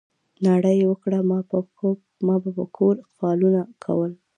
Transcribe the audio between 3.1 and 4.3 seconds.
فالونه کول.